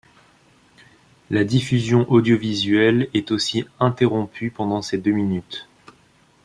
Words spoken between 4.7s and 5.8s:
ces deux minutes.